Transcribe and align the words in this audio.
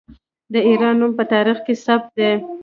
د 0.53 0.55
ایران 0.67 0.95
نوم 0.99 1.11
په 1.19 1.23
تاریخ 1.33 1.57
کې 1.65 1.73
ثبت 1.85 2.09
دی. 2.17 2.31